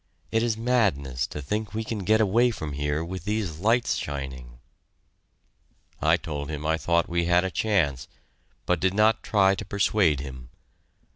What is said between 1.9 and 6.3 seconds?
get away from here with these lights shining." I